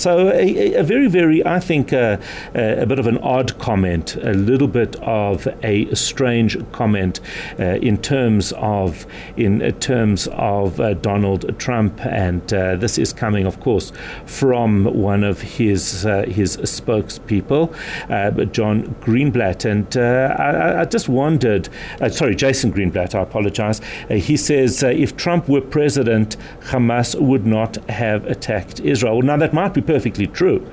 [0.00, 2.16] So, a, a, very, very, I think, uh,
[2.54, 7.20] a bit of an odd comment, a little bit of a strange comment
[7.58, 13.44] uh, in terms of in terms of uh, Donald Trump, and uh, this is coming,
[13.44, 13.92] of course,
[14.24, 17.70] from one of his uh, his spokespeople,
[18.08, 21.68] uh, John Greenblatt, and I, I, just wondered,
[22.10, 23.82] sorry, Jason Greenblatt, I apologize.
[24.08, 26.38] he says if Trump were president,
[26.70, 29.20] Hamas would not have attacked Israel.
[29.20, 30.64] Now that might be perfectly true.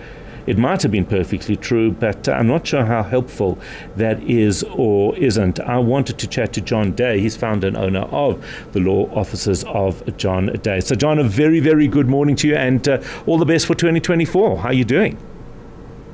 [0.46, 3.58] It might have been perfectly true, but I'm not sure how helpful
[3.96, 5.60] that is or isn't.
[5.60, 7.20] I wanted to chat to John Day.
[7.20, 8.40] He's founder and owner of
[8.74, 10.82] the Law Offices of John Day.
[10.82, 13.74] So, John, a very, very good morning to you and uh, all the best for
[13.74, 14.60] 2024.
[14.60, 15.18] How are you doing?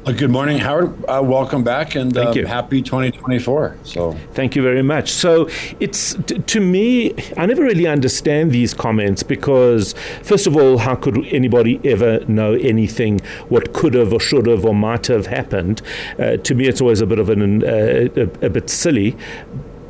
[0.05, 0.93] Good morning, Howard.
[1.05, 2.45] Uh, welcome back, and Thank uh, you.
[2.45, 3.77] happy 2024.
[3.83, 5.09] So, thank you very much.
[5.09, 5.47] So,
[5.79, 10.95] it's t- to me, I never really understand these comments because, first of all, how
[10.95, 15.81] could anybody ever know anything what could have or should have or might have happened?
[16.19, 19.15] Uh, to me, it's always a bit of an uh, a, a, bit silly.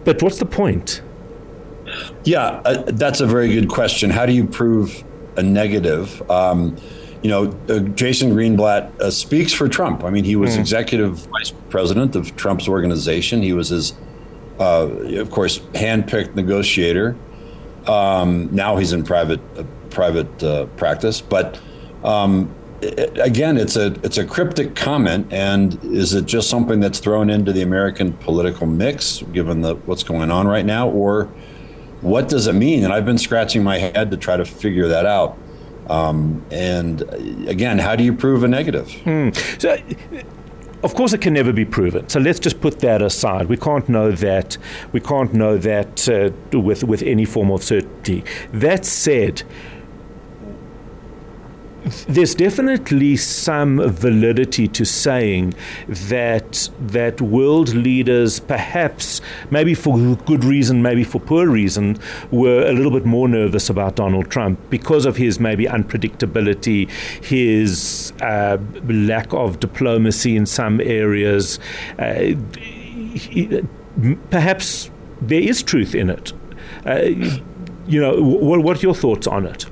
[0.03, 1.01] But what's the point?
[2.23, 4.11] Yeah, uh, that's a very good question.
[4.11, 5.03] How do you prove
[5.37, 6.21] a negative?
[6.29, 6.77] Um,
[7.23, 10.03] you know, uh, Jason Greenblatt uh, speaks for Trump.
[10.03, 10.59] I mean, he was mm.
[10.59, 13.41] executive vice president of Trump's organization.
[13.41, 13.93] He was his,
[14.59, 17.15] uh, of course, handpicked negotiator.
[17.87, 21.59] Um, now he's in private uh, private uh, practice, but.
[22.03, 26.99] Um, it, again, it's a it's a cryptic comment, and is it just something that's
[26.99, 31.29] thrown into the American political mix, given the what's going on right now, or
[32.01, 32.83] what does it mean?
[32.83, 35.37] And I've been scratching my head to try to figure that out.
[35.87, 37.01] Um, and
[37.47, 38.91] again, how do you prove a negative?
[39.03, 39.29] Hmm.
[39.57, 39.77] So,
[40.83, 42.09] of course, it can never be proven.
[42.09, 43.47] So let's just put that aside.
[43.47, 44.57] We can't know that.
[44.91, 48.23] We can't know that uh, with with any form of certainty.
[48.51, 49.43] That said,
[52.07, 55.53] there's definitely some validity to saying
[55.87, 59.19] that that world leaders, perhaps
[59.51, 61.97] maybe for good reason, maybe for poor reason,
[62.31, 66.89] were a little bit more nervous about Donald Trump because of his maybe unpredictability,
[67.23, 71.59] his uh, lack of diplomacy in some areas.
[71.99, 72.33] Uh,
[74.29, 74.89] perhaps
[75.21, 76.31] there is truth in it.
[76.85, 77.01] Uh,
[77.85, 79.65] you know, what are your thoughts on it?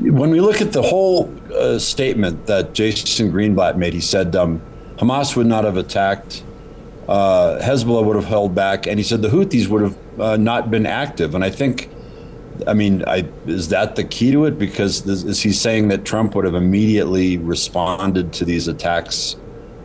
[0.00, 4.62] When we look at the whole uh, statement that Jason Greenblatt made, he said um,
[4.96, 6.42] Hamas would not have attacked,
[7.08, 10.70] uh, Hezbollah would have held back, and he said the Houthis would have uh, not
[10.70, 11.34] been active.
[11.34, 11.90] And I think,
[12.66, 14.58] I mean, I, is that the key to it?
[14.58, 19.36] Because this, is he saying that Trump would have immediately responded to these attacks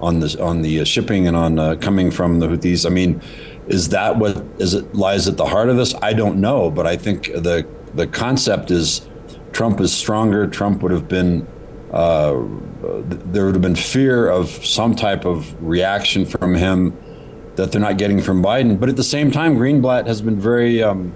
[0.01, 2.85] on the on the uh, shipping and on uh, coming from the Houthis?
[2.85, 3.21] I mean,
[3.67, 5.93] is that what is it lies at the heart of this?
[6.01, 9.07] I don't know, but I think the the concept is
[9.55, 10.47] Trump is stronger.
[10.47, 11.47] Trump would have been,
[11.93, 12.33] uh,
[12.81, 16.93] there would have been fear of some type of reaction from him
[17.55, 18.77] that they're not getting from Biden.
[18.77, 21.13] But at the same time, Greenblatt has been very, um,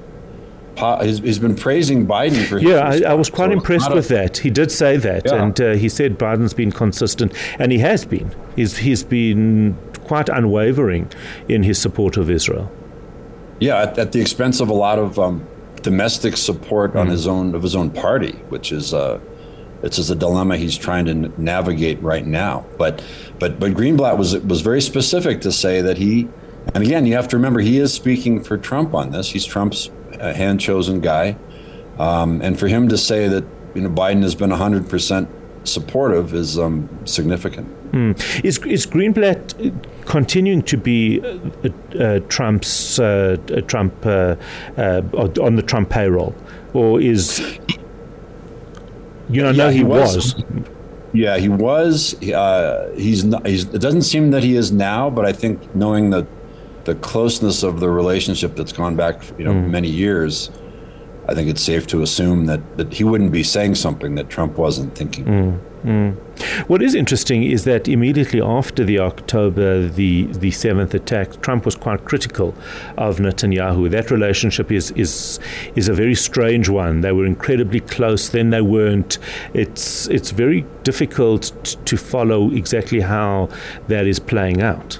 [1.01, 2.77] he's, he's been praising Biden for yeah.
[2.77, 4.37] I, I, was quite so impressed with that.
[4.37, 5.43] He did say that, yeah.
[5.43, 8.33] and uh, he said Biden's been consistent, and he has been.
[8.55, 11.11] He's he's been quite unwavering
[11.49, 12.71] in his support of Israel.
[13.59, 15.45] Yeah, at, at the expense of a lot of um,
[15.81, 19.19] domestic support mm on his own of his own party, which is uh,
[19.83, 22.65] it's just a dilemma he's trying to navigate right now.
[22.77, 23.03] But
[23.39, 26.27] but but Greenblatt was was very specific to say that he,
[26.73, 29.29] and again you have to remember he is speaking for Trump on this.
[29.29, 31.37] He's Trump's uh, hand chosen guy,
[31.97, 35.29] um, and for him to say that you know Biden has been hundred percent
[35.71, 37.67] supportive is um, significant.
[37.91, 38.45] Mm.
[38.45, 44.35] Is is Greenblatt continuing to be uh, uh, Trump's uh, uh Trump uh,
[44.77, 45.01] uh,
[45.41, 46.35] on the Trump payroll,
[46.73, 47.39] or is
[49.29, 49.51] you know?
[49.51, 50.15] Yeah, no, he, he was.
[50.15, 50.43] was.
[51.13, 52.15] Yeah, he was.
[52.19, 53.45] he's not.
[53.47, 56.27] He's, it doesn't seem that he is now, but I think knowing the
[56.85, 59.69] the closeness of the relationship that's gone back, you know, mm.
[59.69, 60.49] many years.
[61.29, 64.57] I think it's safe to assume that, that he wouldn't be saying something that Trump
[64.57, 65.25] wasn't thinking.
[65.25, 65.59] Mm.
[65.83, 66.15] Mm.
[66.67, 71.75] What is interesting is that immediately after the October the the seventh attack, Trump was
[71.75, 72.53] quite critical
[72.97, 73.89] of Netanyahu.
[73.89, 75.39] That relationship is is
[75.75, 77.01] is a very strange one.
[77.01, 79.19] They were incredibly close, then they weren't.
[79.53, 83.49] It's it's very difficult t- to follow exactly how
[83.87, 84.99] that is playing out.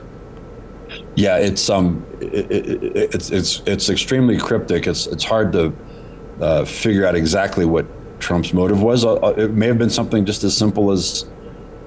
[1.15, 4.87] Yeah, it's um, it, it, it's it's it's extremely cryptic.
[4.87, 5.73] It's it's hard to
[6.41, 7.85] uh, figure out exactly what
[8.19, 9.05] Trump's motive was.
[9.05, 11.29] Uh, uh, it may have been something just as simple as,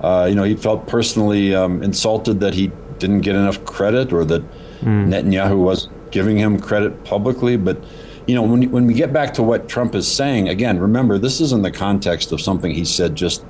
[0.01, 4.25] uh, you know, he felt personally um, insulted that he didn't get enough credit or
[4.25, 4.43] that
[4.81, 5.09] mm.
[5.09, 7.57] Netanyahu was giving him credit publicly.
[7.57, 7.83] But
[8.27, 11.41] you know, when, when we get back to what Trump is saying, again, remember, this
[11.41, 13.45] is in the context of something he said just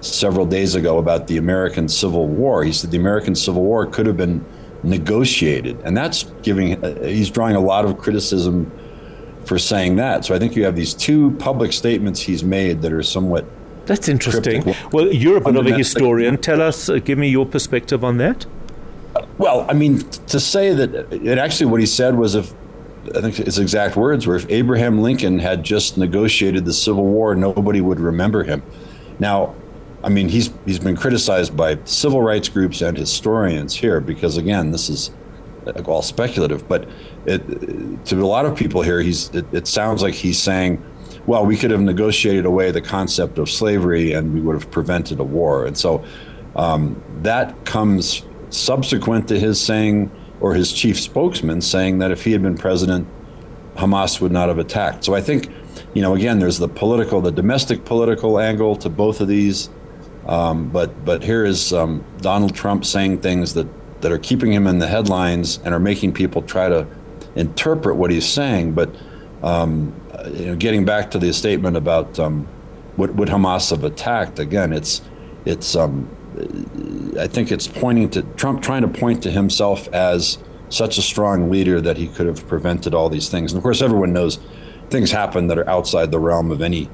[0.00, 2.64] several days ago about the American Civil War.
[2.64, 4.44] He said the American Civil War could have been
[4.82, 5.80] negotiated.
[5.84, 8.70] And that's giving, uh, he's drawing a lot of criticism
[9.46, 10.24] for saying that.
[10.24, 13.44] So I think you have these two public statements he's made that are somewhat.
[13.86, 14.62] That's interesting.
[14.62, 14.92] Cryptic.
[14.92, 16.38] Well, you're a bit of a historian.
[16.38, 18.46] Tell us, uh, give me your perspective on that.
[19.38, 22.52] Well, I mean, to say that, and actually what he said was if
[23.14, 27.34] I think his exact words were if Abraham Lincoln had just negotiated the Civil War,
[27.34, 28.62] nobody would remember him.
[29.18, 29.54] Now,
[30.02, 34.72] I mean, he's he's been criticized by civil rights groups and historians here because again,
[34.72, 35.10] this is
[35.88, 36.68] all speculative.
[36.68, 36.88] But
[37.26, 40.84] it, to a lot of people here, he's it, it sounds like he's saying,
[41.26, 45.18] well, we could have negotiated away the concept of slavery and we would have prevented
[45.18, 45.66] a war.
[45.66, 46.04] And so
[46.54, 50.10] um, that comes subsequent to his saying
[50.40, 53.08] or his chief spokesman saying that if he had been president,
[53.74, 55.04] Hamas would not have attacked.
[55.04, 55.50] So I think,
[55.94, 59.68] you know, again, there's the political, the domestic political angle to both of these.
[60.26, 63.68] Um, but but here is um, Donald Trump saying things that
[64.06, 66.86] that are keeping him in the headlines and are making people try to
[67.34, 68.72] interpret what he's saying.
[68.72, 68.94] But
[69.42, 70.00] um,
[70.32, 72.46] you know, getting back to the statement about um,
[72.96, 75.02] would, would Hamas have attacked again, it's
[75.44, 76.08] it's um,
[77.18, 80.38] I think it's pointing to Trump trying to point to himself as
[80.68, 83.50] such a strong leader that he could have prevented all these things.
[83.50, 84.38] And of course, everyone knows
[84.88, 86.88] things happen that are outside the realm of any,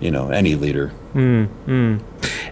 [0.00, 0.92] you know, any leader.
[1.14, 2.02] Mm, mm.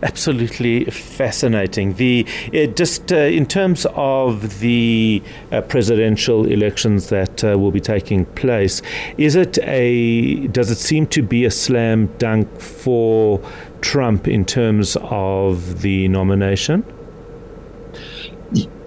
[0.02, 1.94] Absolutely fascinating.
[1.94, 7.81] The uh, just uh, in terms of the uh, presidential elections that uh, will be
[7.81, 8.82] taking place,
[9.19, 13.41] is it a does it seem to be a slam dunk for
[13.81, 16.85] Trump in terms of the nomination?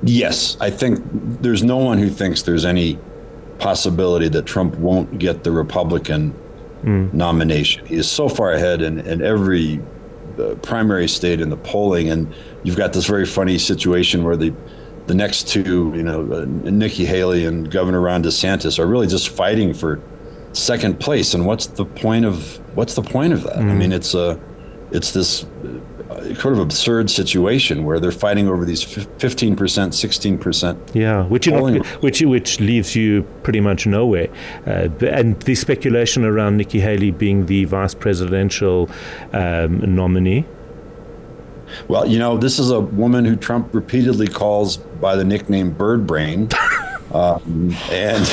[0.04, 1.02] Yes, I think
[1.42, 2.98] there's no one who thinks there's any
[3.60, 6.34] possibility that Trump won't get the Republican
[6.84, 7.12] mm.
[7.14, 7.86] nomination.
[7.86, 9.82] He is so far ahead in, in every
[10.40, 12.34] uh, primary state in the polling, and
[12.64, 14.54] you've got this very funny situation where the
[15.08, 19.30] the next two, you know, uh, Nikki Haley and Governor Ron DeSantis, are really just
[19.30, 20.02] fighting for
[20.52, 21.34] second place.
[21.34, 23.56] And what's the point of what's the point of that?
[23.56, 23.70] Mm.
[23.70, 23.78] I hmm.
[23.78, 24.40] mean, it's a
[24.92, 25.46] it's this
[26.36, 30.96] sort of absurd situation where they're fighting over these 15%, 16%.
[30.96, 34.28] Yeah, which, you know, which, which leaves you pretty much nowhere.
[34.66, 38.90] Uh, and the speculation around Nikki Haley being the vice presidential
[39.34, 40.46] um, nominee.
[41.88, 46.08] Well, you know, this is a woman who Trump repeatedly calls by the nickname Bird
[46.08, 46.50] Brain.
[47.14, 48.26] um, and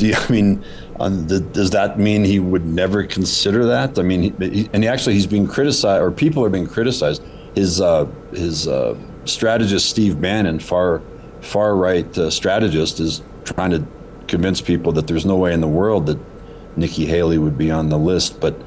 [0.00, 0.64] do you, I mean,
[0.98, 3.98] the, does that mean he would never consider that?
[3.98, 7.22] I mean, he, and he actually he's being criticized, or people are being criticized.
[7.54, 11.02] His uh, his uh, strategist Steve Bannon, far
[11.40, 13.86] far right uh, strategist, is trying to
[14.26, 16.18] convince people that there's no way in the world that
[16.76, 18.60] Nikki Haley would be on the list, but.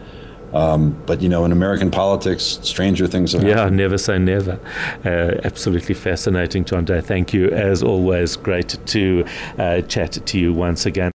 [0.54, 4.60] Um, but you know, in American politics, stranger things have Yeah, never say never.
[5.04, 7.02] Uh, absolutely fascinating, John Day.
[7.02, 8.36] Thank you, as always.
[8.36, 9.26] Great to
[9.58, 11.12] uh, chat to you once again.